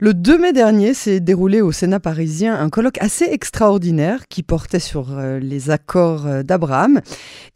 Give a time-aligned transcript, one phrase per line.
[0.00, 4.78] Le 2 mai dernier s'est déroulé au Sénat parisien un colloque assez extraordinaire qui portait
[4.78, 7.00] sur euh, les accords euh, d'Abraham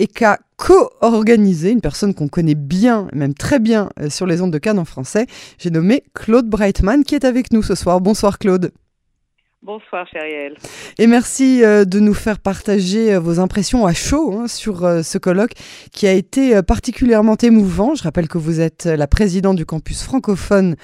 [0.01, 4.53] et qu'a co-organisé une personne qu'on connaît bien, même très bien euh, sur les ondes
[4.53, 5.29] de Cannes en français.
[5.57, 8.01] J'ai nommé Claude Breitman qui est avec nous ce soir.
[8.01, 8.73] Bonsoir Claude.
[9.65, 10.57] Bonsoir, Chériel.
[10.99, 15.03] Et merci euh, de nous faire partager euh, vos impressions à chaud hein, sur euh,
[15.05, 15.53] ce colloque
[15.93, 17.95] qui a été particulièrement émouvant.
[17.95, 20.75] Je rappelle que vous êtes la présidente du campus francophone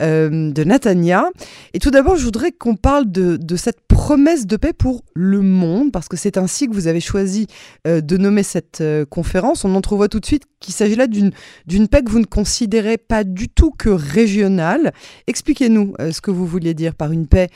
[0.00, 1.28] de Natania.
[1.74, 5.90] Et tout d'abord, je voudrais qu'on parle de, cette promesse de paix pour le monde,
[5.90, 7.48] parce que c'est ainsi que vous avez choisi
[7.84, 9.64] de nommer cette conférence.
[9.64, 13.24] On entrevoit tout de suite qu'il s'agit là d'une paix que vous ne considérez pas
[13.24, 14.92] du tout que régionale.
[15.26, 17.48] Expliquez-nous ce que vous vouliez dire par une paix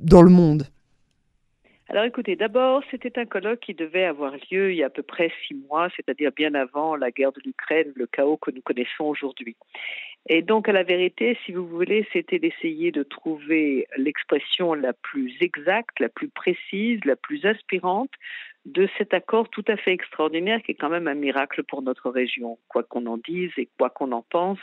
[0.00, 0.68] dans le monde
[1.88, 5.04] alors écoutez, d'abord, c'était un colloque qui devait avoir lieu il y a à peu
[5.04, 9.04] près six mois, c'est-à-dire bien avant la guerre de l'Ukraine, le chaos que nous connaissons
[9.04, 9.54] aujourd'hui.
[10.28, 15.32] Et donc, à la vérité, si vous voulez, c'était d'essayer de trouver l'expression la plus
[15.40, 18.10] exacte, la plus précise, la plus aspirante
[18.66, 22.10] de cet accord tout à fait extraordinaire qui est quand même un miracle pour notre
[22.10, 22.58] région.
[22.68, 24.58] Quoi qu'on en dise et quoi qu'on en pense,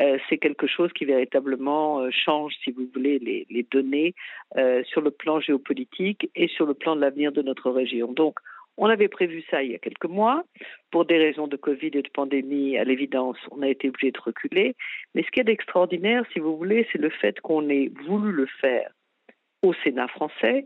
[0.00, 4.14] euh, c'est quelque chose qui véritablement euh, change, si vous voulez, les, données
[4.56, 8.12] euh, sur le plan géopolitique et sur le plan de l'avenir de notre région.
[8.12, 8.38] Donc,
[8.78, 10.44] on avait prévu ça il y a quelques mois.
[10.90, 14.20] Pour des raisons de Covid et de pandémie, à l'évidence, on a été obligé de
[14.20, 14.74] reculer.
[15.14, 18.46] Mais ce qui est extraordinaire, si vous voulez, c'est le fait qu'on ait voulu le
[18.46, 18.90] faire
[19.60, 20.64] au Sénat français,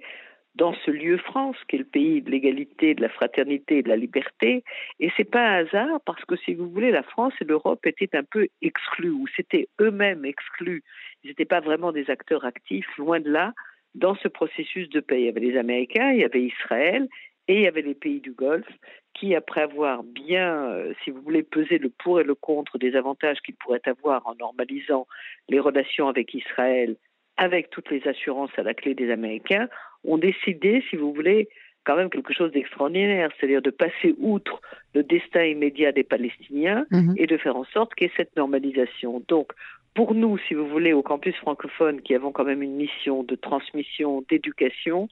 [0.57, 3.89] dans ce lieu France, qui est le pays de l'égalité, de la fraternité et de
[3.89, 4.65] la liberté.
[5.01, 8.17] Et c'est pas un hasard parce que, si vous voulez, la France et l'Europe étaient
[8.17, 10.83] un peu exclus, ou s'étaient eux-mêmes exclus.
[11.23, 13.53] Ils n'étaient pas vraiment des acteurs actifs, loin de là,
[13.95, 15.21] dans ce processus de paix.
[15.21, 17.07] Il y avait les Américains, il y avait Israël,
[17.49, 18.67] et il y avait les pays du Golfe
[19.15, 22.97] qui, après avoir bien, euh, si vous voulez, pesé le pour et le contre des
[22.97, 25.07] avantages qu'ils pourraient avoir en normalisant
[25.49, 26.97] les relations avec Israël,
[27.37, 29.69] avec toutes les assurances à la clé des Américains,
[30.05, 31.49] ont décidé, si vous voulez,
[31.85, 34.61] quand même quelque chose d'extraordinaire, c'est-à-dire de passer outre
[34.95, 37.15] le destin immédiat des Palestiniens mhm.
[37.17, 39.23] et de faire en sorte qu'il y ait cette normalisation.
[39.29, 39.53] Donc,
[39.95, 43.35] pour nous, si vous voulez, au campus francophone, qui avons quand même une mission de
[43.35, 45.09] transmission, d'éducation,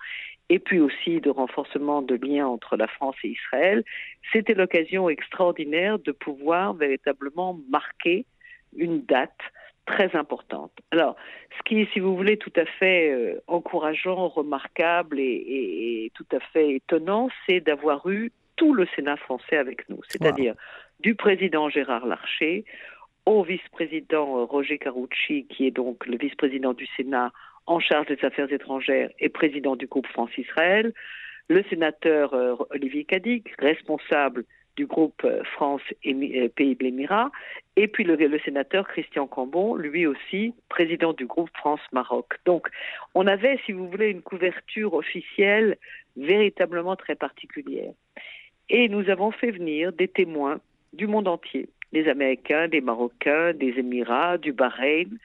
[0.50, 3.82] et puis aussi de renforcement de liens entre la France et Israël,
[4.32, 8.26] c'était l'occasion extraordinaire de pouvoir véritablement marquer
[8.76, 9.40] une date
[9.86, 10.72] très importante.
[10.90, 11.16] Alors,
[11.56, 16.40] ce qui est, si vous voulez, tout à fait euh, encourageant, remarquable et, tout à
[16.40, 20.54] fait étonnant, c'est d'avoir eu tout le Sénat français avec nous, c'est-à-dire
[21.00, 22.64] du président Gérard Larcher
[23.26, 27.32] au vice-président euh, Roger Carucci, qui est donc le vice-président du Sénat
[27.66, 30.92] en charge des affaires étrangères et président du groupe France-Israël,
[31.48, 34.44] le sénateur euh, Olivier Cadic, responsable
[34.76, 37.30] du groupe euh, France et euh, de l'Émirat,
[37.76, 42.34] et puis le, sénateur Christian Cambon, lui aussi président du groupe France-Maroc.
[42.44, 42.68] Donc,
[43.14, 45.76] on avait, si vous voulez, une couverture officielle
[46.16, 47.92] véritablement très particulière.
[48.70, 50.60] Et nous avons fait venir des témoins
[50.92, 55.18] du monde entier, des Américains, des Marocains, des Émirats, du Bahreïn,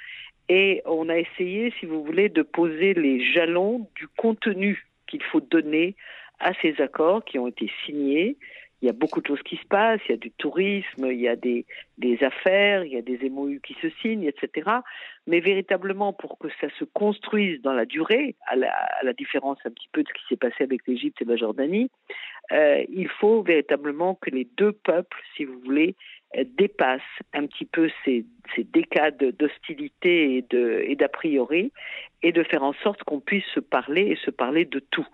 [0.50, 5.42] et on a essayé, si vous voulez, de poser les jalons du contenu qu'il faut
[5.42, 5.96] donner
[6.40, 8.36] à ces accords qui ont été signés,
[8.82, 11.20] il y a beaucoup de choses qui se passent, il y a du tourisme, il
[11.20, 11.66] y a des,
[11.98, 14.70] des affaires, il y a des MOU qui se signent, etc.
[15.28, 19.90] Mais véritablement, pour que ça se construise dans la durée, à la, différence un petit
[19.92, 21.92] peu de ce qui s'est passé avec l'Égypte et la Jordanie,
[22.52, 25.96] euh, il faut véritablement que les deux peuples, si vous voulez,
[26.38, 27.02] euh, dépassent
[27.34, 28.26] un petit peu ces,
[28.56, 31.72] ces décades d'hostilité et d'a priori
[32.24, 35.08] et de faire en sorte qu'on puisse se parler et se parler de tout.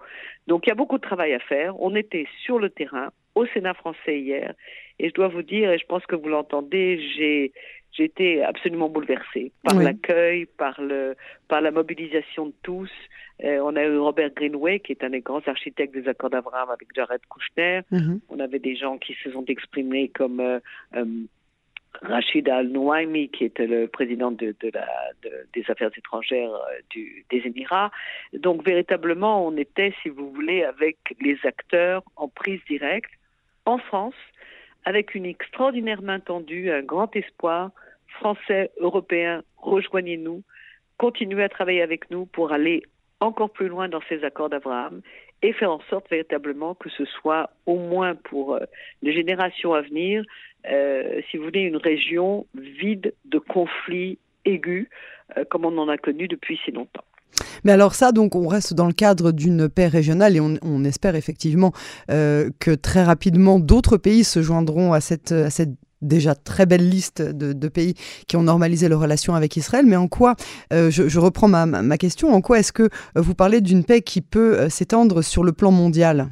[0.47, 1.79] Donc il y a beaucoup de travail à faire.
[1.81, 4.53] On était sur le terrain, au Sénat français hier.
[4.99, 7.51] Et je dois vous dire, et je pense que vous l'entendez, j'ai
[7.97, 11.15] été absolument bouleversée par l'accueil, par le,
[11.47, 12.91] par la mobilisation de tous.
[13.43, 16.69] Euh, on a eu Robert Greenway, qui est un des grands architectes des accords d'Abraham
[16.69, 17.81] avec Jared Kushner.
[17.91, 18.21] Mhm.
[18.29, 20.59] On avait des gens qui se sont exprimés comme euh,
[20.95, 21.05] euh,
[22.01, 24.87] Rachid Al-Nouaimi, qui était le président de, de la,
[25.53, 26.51] des affaires étrangères
[26.89, 27.91] du, des Émirats.
[28.33, 33.11] Donc, véritablement, on était, si vous voulez, avec les acteurs en prise directe
[33.65, 34.15] en France,
[34.85, 37.71] avec une extraordinaire main tendue, un grand espoir.
[38.19, 40.43] Français, Européens, rejoignez-nous,
[40.97, 42.83] continuez à travailler avec nous pour aller
[43.19, 45.01] encore plus loin dans ces accords d'Abraham
[45.41, 48.59] et faire en sorte véritablement que ce soit au moins pour euh,
[49.01, 50.23] les générations à venir,
[50.69, 54.87] euh, si vous voulez, une région vide de conflits aigus
[55.37, 57.03] euh, comme on en a connu depuis si longtemps.
[57.63, 61.15] Mais alors ça, donc, on reste dans le cadre d'une paix régionale et on, espère
[61.15, 61.73] effectivement
[62.11, 66.87] euh, que très rapidement d'autres pays se joindront à cette, à cette déjà très belle
[66.87, 67.95] liste de, pays
[68.27, 70.35] qui ont normalisé leurs relations avec Israël, mais en quoi,
[70.71, 74.69] euh, je, reprends ma, question, en quoi est-ce que vous parlez d'une paix qui peut
[74.69, 76.29] s'étendre sur le plan mondial?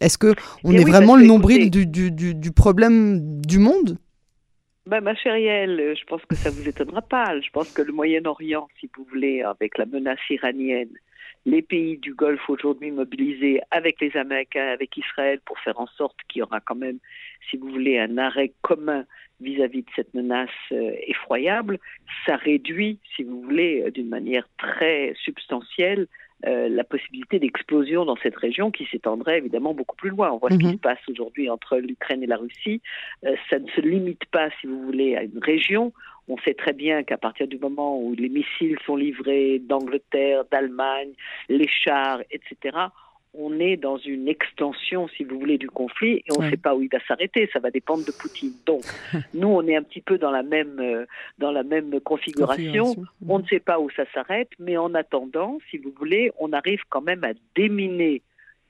[0.00, 3.98] Est-ce que on eh est vraiment le nombril du, du, problème du monde?
[4.86, 7.40] Ben, ma chère je pense que ça vous étonnera pas.
[7.40, 10.96] Je pense que le Moyen-Orient, si vous voulez, avec la menace iranienne,
[11.44, 16.16] les pays du Golfe aujourd'hui mobilisés avec les Américains, avec Israël, pour faire en sorte
[16.28, 16.98] qu'il y aura quand même,
[17.50, 19.04] si vous voulez, un arrêt commun
[19.40, 21.78] vis-à-vis de cette menace euh, effroyable,
[22.24, 26.06] ça réduit, si vous voulez, euh, d'une manière très substantielle,
[26.46, 30.30] euh, la possibilité d'explosion dans cette région qui s'étendrait évidemment beaucoup plus loin.
[30.30, 30.72] On voit ce qui mhm.
[30.72, 32.80] se passe aujourd'hui entre l'Ukraine et la Russie.
[33.50, 35.92] ça ne se limite pas, si vous voulez, à une région.
[36.28, 41.12] On sait très bien qu'à partir du moment où les missiles sont livrés d'Angleterre, d'Allemagne,
[41.48, 42.76] les chars, etc.,
[43.38, 46.74] on est dans une extension, si vous voulez, du conflit et on ne sait pas
[46.74, 47.48] où il va s'arrêter.
[47.52, 48.52] Ça va dépendre de Poutine.
[48.64, 48.82] Donc,
[49.34, 51.06] nous, on est un petit peu dans la même, euh,
[51.38, 52.94] dans la même configuration.
[53.28, 56.80] On ne sait pas où ça s'arrête, mais en attendant, si vous voulez, on arrive
[56.88, 58.22] quand même à déminer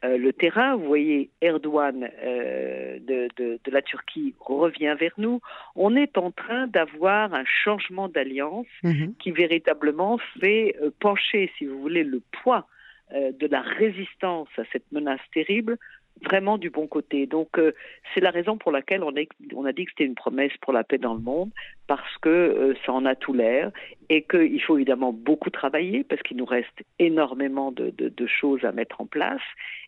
[0.05, 0.77] euh, le terrain.
[0.77, 5.41] Vous voyez, Erdogan euh, de, de, la Turquie revient vers nous.
[5.75, 9.15] On est en train d'avoir un changement d'alliance mhm.
[9.19, 12.67] qui véritablement fait pencher, si vous voulez, le poids
[13.13, 15.79] de la résistance à cette menace terrible
[16.23, 17.27] vraiment du bon côté.
[17.27, 17.73] Donc euh,
[18.15, 20.99] c'est la raison pour laquelle on, a dit que c'était une promesse pour la paix
[20.99, 21.51] dans le monde,
[21.87, 23.71] parce que euh, ça en a tout l'air
[24.09, 27.93] et qu'il faut évidemment beaucoup travailler, parce qu'il nous reste énormément de,
[28.27, 29.43] choses à mettre en place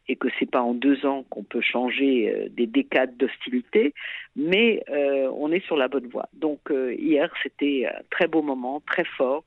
[0.06, 3.94] et que c'est pas en deux ans qu'on peut changer euh, des décades d'hostilité,
[4.36, 4.84] mais
[5.34, 6.28] on est sur la bonne voie.
[6.34, 9.44] Donc hier c'était un très beau moment, très fort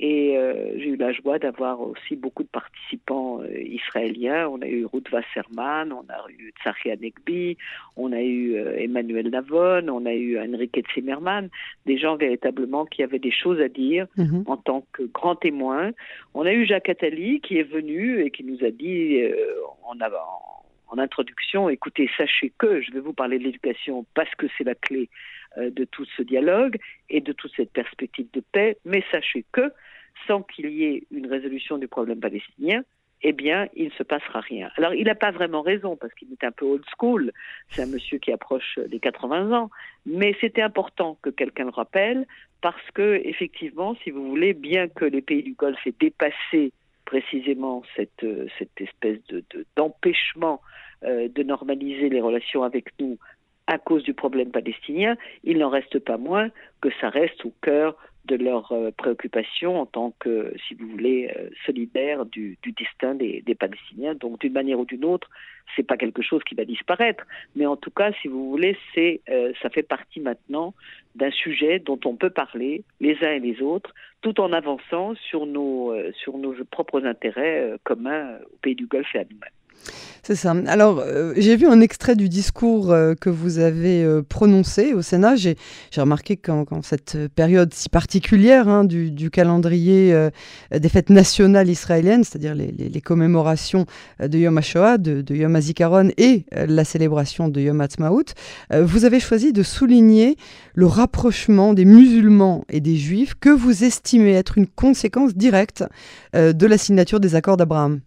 [0.00, 4.48] et euh, j'ai eu la joie d'avoir aussi beaucoup de participants euh, israéliens.
[4.48, 7.56] On a eu Ruth Wasserman, on a eu Tsachi Anekbi,
[7.96, 11.48] on a eu euh, Emmanuel Navon, on a eu Enrique Zimmerman,
[11.84, 14.44] des gens véritablement qui avaient des choses à dire mhm.
[14.46, 15.90] en tant que grands témoins.
[16.32, 19.20] On a eu Jacques Attali qui est venu et qui nous a dit
[19.82, 19.96] en,
[20.88, 24.74] en introduction, écoutez, sachez que je vais vous parler de l'éducation parce que c'est la
[24.74, 25.08] clé
[25.56, 29.72] de tout ce dialogue et de toute cette perspective de paix, mais sachez que
[30.26, 32.82] sans qu'il y ait une résolution du problème palestinien,
[33.22, 34.70] eh bien, il ne se passera rien.
[34.76, 37.32] Alors, il n'a pas vraiment raison, parce qu'il est un peu old school,
[37.68, 39.70] c'est un monsieur qui approche des 80 ans,
[40.06, 42.26] mais c'était important que quelqu'un le rappelle,
[42.60, 46.72] parce que, effectivement, si vous voulez, bien que les pays du Golfe aient dépassé
[47.08, 48.26] précisément cette,
[48.58, 49.42] cette espèce de,
[49.76, 50.60] d'empêchement
[51.04, 53.16] euh, de normaliser les relations avec nous
[53.66, 56.50] à cause du problème palestinien, il n'en reste pas moins
[56.82, 57.96] que ça reste au cœur
[58.28, 63.14] de leurs euh, préoccupations en tant que, si vous voulez, euh, solidaires du, du destin
[63.14, 64.14] des, Palestiniens.
[64.14, 65.28] Donc, d'une manière ou d'une autre,
[65.74, 67.24] c'est pas quelque chose qui va disparaître,
[67.56, 70.74] mais en tout cas, si vous voulez, c'est, euh, ça fait partie maintenant
[71.14, 75.46] d'un sujet dont on peut parler les uns et les autres, tout en avançant sur
[75.46, 79.57] nos, sur nos propres intérêts communs au pays du Golfe et à nous-mêmes.
[80.28, 80.54] C'est ça.
[80.66, 85.00] Alors, euh, j'ai vu un extrait du discours euh, que vous avez euh, prononcé au
[85.00, 85.36] Sénat.
[85.36, 85.56] J'ai
[85.96, 90.28] remarqué qu'en cette période si particulière hein, du, calendrier
[90.70, 93.86] des fêtes nationales israéliennes, c'est-à-dire les, commémorations
[94.20, 98.34] de Yom HaShoah, de, Yom HaZikaron et la célébration de Yom HaTzmaut,
[98.70, 100.36] vous avez choisi de souligner
[100.74, 105.84] le rapprochement des musulmans et des juifs que vous estimez être une conséquence directe
[106.34, 108.00] de la signature des accords d'Abraham.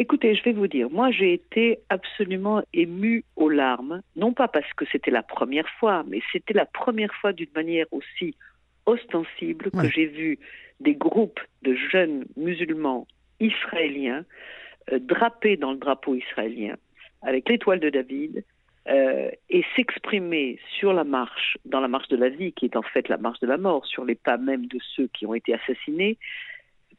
[0.00, 4.72] Écoutez, je vais vous dire, moi j'ai été absolument émue aux larmes, non pas parce
[4.74, 8.36] que c'était la première fois, mais c'était la première fois d'une manière aussi
[8.86, 10.38] ostensible que j'ai vu
[10.78, 13.08] des groupes de jeunes musulmans
[13.40, 14.24] israéliens
[14.92, 16.76] euh, drapés dans le drapeau israélien
[17.22, 18.44] avec l'étoile de David
[18.88, 22.82] euh, et s'exprimer sur la marche, dans la marche de la vie, qui est en
[22.82, 25.54] fait la marche de la mort, sur les pas même de ceux qui ont été
[25.54, 26.18] assassinés,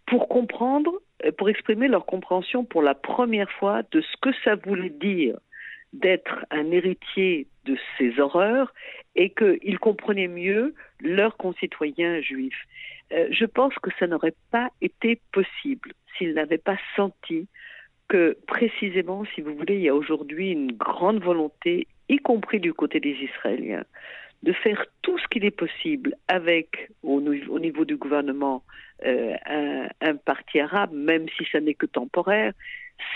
[0.05, 0.91] pour comprendre,
[1.37, 5.37] pour exprimer leur compréhension pour la première fois de ce que ça voulait dire
[5.93, 8.73] d'être un héritier de ces horreurs
[9.15, 12.63] et qu'ils comprenaient mieux leurs concitoyens juifs.
[13.11, 17.47] Euh, je pense que ça n'aurait pas été possible s'ils n'avaient pas senti
[18.07, 22.73] que précisément, si vous voulez, il y a aujourd'hui une grande volonté, y compris du
[22.73, 23.85] côté des Israéliens,
[24.43, 28.63] de faire tout ce qu'il est possible avec, au, niveau du gouvernement,
[29.05, 29.35] euh,
[30.01, 32.53] un, parti arabe, même si ça n'est que temporaire,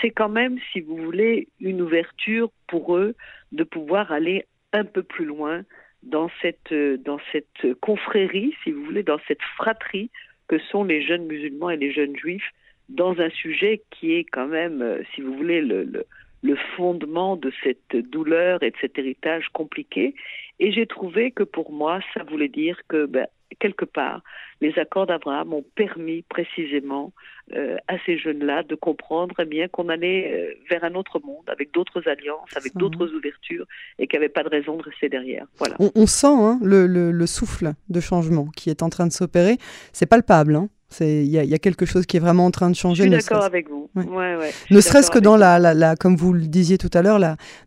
[0.00, 3.14] c'est quand même, si vous voulez, une ouverture pour eux
[3.52, 5.62] de pouvoir aller un peu plus loin
[6.02, 10.10] dans cette, dans cette confrérie, si vous voulez, dans cette fratrie
[10.48, 12.52] que sont les jeunes musulmans et les jeunes juifs
[12.88, 16.04] dans un sujet qui est quand même, euh, si vous voulez, le, le,
[16.44, 20.14] le fondement de cette douleur et de cet héritage compliqué.
[20.60, 23.26] Et j'ai trouvé que pour moi, ça voulait dire que ben,
[23.60, 24.20] quelque part,
[24.64, 27.12] les accords d'Abraham ont permis précisément
[27.52, 31.44] euh, à ces jeunes-là de comprendre eh bien qu'on allait euh, vers un autre monde,
[31.48, 33.66] avec d'autres alliances, avec d'autres ouvertures,
[33.98, 35.46] et qu'il n'y avait pas de raison de rester derrière.
[35.58, 35.76] Voilà.
[35.78, 39.58] On, sent hein, le, le, souffle de changement qui est en train de s'opérer.
[39.92, 40.56] C'est palpable.
[40.56, 43.04] Hein il y, a quelque chose qui est vraiment en train de changer.
[43.04, 43.90] Je suis d'accord avec vous.
[43.94, 47.18] ne serait-ce que dans la, la, comme vous le disiez tout à l'heure,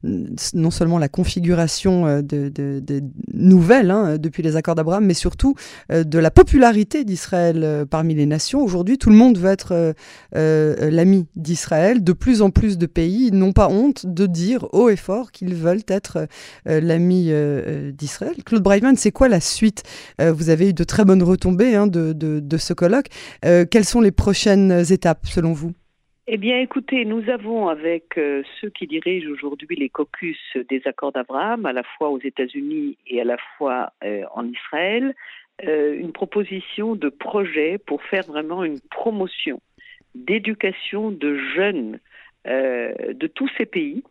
[0.04, 3.02] non seulement la configuration euh, de, de,
[3.34, 5.56] nouvelles hein, depuis les accords d'Abraham, mais surtout
[5.92, 8.64] euh, de la popularité d'Israël euh, parmi les nations.
[8.64, 9.94] Aujourd'hui, tout le monde veut être
[10.34, 12.04] l'ami d'Israël.
[12.04, 15.56] De plus en plus de pays n'ont pas honte de dire haut et fort qu'ils
[15.56, 16.28] veulent être
[16.66, 17.32] l'ami
[17.94, 18.36] d'Israël.
[18.46, 19.84] Claude Breitman, c'est quoi la suite?
[20.20, 23.08] Vous avez eu de très bonnes retombées hein, de, de ce colloque.
[23.46, 25.74] Euh, quelles sont les prochaines étapes selon vous?
[26.30, 30.38] Eh bien, écoutez, nous avons avec euh, ceux qui dirigent aujourd'hui les caucus
[30.70, 35.16] des accords d'Abraham, à la fois aux États-Unis et à la fois euh, en Israël,
[35.64, 39.60] une proposition de projet pour faire vraiment une promotion
[40.14, 42.00] d'éducation de jeunes
[42.46, 44.04] de tous ces pays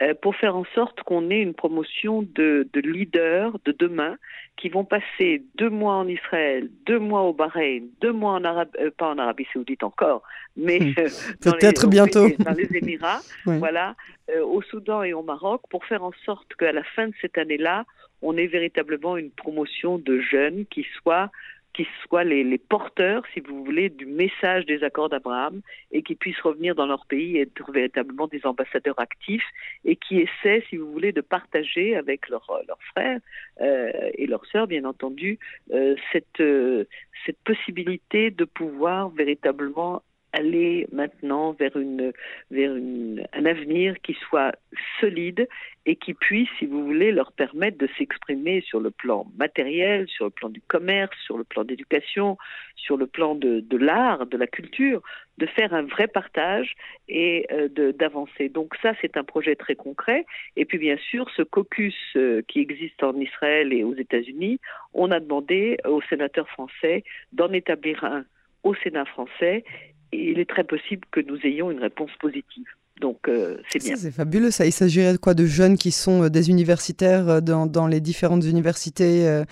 [0.00, 4.16] euh, pour faire en sorte qu'on ait une promotion de, de, leaders de demain
[4.56, 8.70] qui vont passer deux mois en Israël, deux mois au Bahreïn, deux mois en Arabie,
[8.80, 10.22] euh, pas en Arabie Saoudite encore,
[10.56, 10.94] mais hmm.
[10.96, 11.08] euh,
[11.42, 13.94] peut-être bientôt dans les Émirats, voilà,
[14.42, 17.84] au Soudan et au Maroc, pour faire en sorte qu'à la fin de cette année-là,
[18.22, 21.30] on ait véritablement une promotion de jeunes qui soient
[21.74, 21.86] qui
[22.24, 26.86] les, porteurs, si vous voulez, du message des accords d'Abraham et qui puissent revenir dans
[26.86, 29.46] leur pays et être véritablement des ambassadeurs actifs
[29.84, 32.46] et qui essaient, si vous voulez, de partager avec leurs
[32.92, 33.20] frères
[33.60, 35.38] euh, et leurs sœurs, bien entendu,
[35.72, 36.84] euh, cette, euh,
[37.24, 40.02] cette possibilité de pouvoir véritablement
[40.32, 42.12] aller maintenant vers, une,
[42.50, 44.52] vers une, un avenir qui soit
[45.00, 45.48] solide
[45.84, 50.26] et qui puisse, si vous voulez, leur permettre de s'exprimer sur le plan matériel, sur
[50.26, 52.38] le plan du commerce, sur le plan d'éducation,
[52.76, 55.02] sur le plan de, de l'art, de la culture,
[55.38, 56.74] de faire un vrai partage
[57.08, 58.48] et euh, d'avancer.
[58.48, 60.24] Donc ça, c'est un projet très concret.
[60.56, 64.60] Et puis bien sûr, ce caucus euh, qui existe en Israël et aux États-Unis,
[64.94, 68.24] on a demandé aux sénateurs français d'en établir un
[68.62, 69.64] au Sénat français
[70.12, 72.66] il est très possible que nous ayons une réponse positive.
[73.00, 73.96] Donc euh, c'est bien.
[73.96, 74.66] C'est fabuleux ça.
[74.66, 75.34] Il s'agirait de quoi?
[75.34, 79.42] De jeunes qui sont euh, des universitaires euh, dans, dans, les différentes universités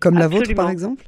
[0.00, 1.04] comme la vôtre par exemple?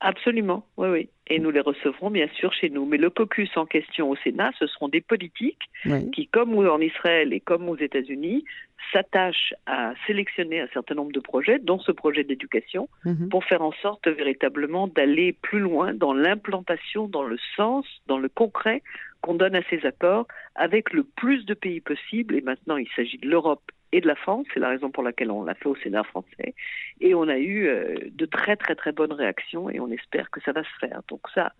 [0.00, 1.08] Absolument, oui, oui.
[1.26, 2.86] Et nous les recevrons bien sûr chez nous.
[2.86, 5.68] Mais le caucus en question au Sénat, ce seront des politiques
[6.12, 8.44] qui, comme en Israël et comme aux États-Unis,
[8.92, 13.28] s'attachent à sélectionner un certain nombre de projets, dont ce projet d'éducation, mhm.
[13.28, 18.28] pour faire en sorte véritablement d'aller plus loin dans l'implantation, dans le sens, dans le
[18.28, 18.82] concret
[19.20, 22.36] qu'on donne à ces accords avec le plus de pays possible.
[22.36, 24.46] Et maintenant, il s'agit de l'Europe et de la France.
[24.52, 26.54] C'est la raison pour laquelle on l'a fait au Sénat français.
[27.00, 30.40] Et on a eu euh, de très très très bonnes réactions et on espère que
[30.42, 31.02] ça va se faire.
[31.08, 31.52] Donc ça,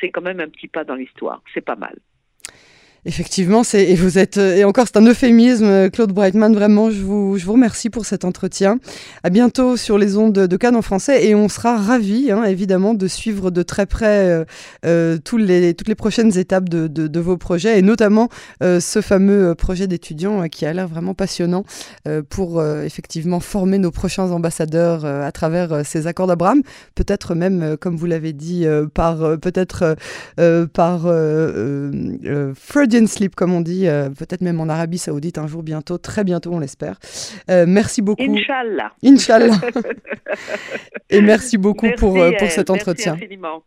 [0.00, 1.42] c'est quand même un petit pas dans l'histoire.
[1.54, 1.96] C'est pas mal.
[3.08, 6.52] Effectivement, c'est et vous êtes et encore c'est un euphémisme, Claude Breitman.
[6.52, 8.80] Vraiment, je vous, je vous remercie pour cet entretien.
[9.22, 12.94] À bientôt sur les ondes de, Cannes en français et on sera ravis, hein, évidemment,
[12.94, 14.44] de suivre de très près euh,
[14.84, 18.28] euh, toutes les prochaines étapes de, vos projets et notamment
[18.64, 21.64] euh, ce fameux projet d'étudiants qui a l'air vraiment passionnant
[22.28, 26.62] pour effectivement former nos prochains ambassadeurs à travers ces accords d'Abraham.
[26.96, 29.96] Peut-être même, comme vous l'avez dit, par peut-être
[30.72, 31.06] par
[32.96, 33.86] Freudian sleep, comme on dit,
[34.18, 36.98] peut-être même en Arabie Saoudite un jour bientôt, très bientôt, on l'espère.
[37.48, 38.22] merci beaucoup.
[38.22, 38.92] Inch'Allah.
[39.04, 39.60] Inch'Allah.
[41.10, 43.12] Et merci beaucoup pour, pour cet entretien.
[43.12, 43.62] Merci infiniment.